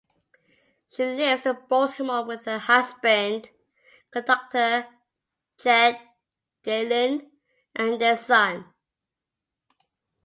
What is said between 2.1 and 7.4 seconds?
with her husband, conductor Jed Gaylin,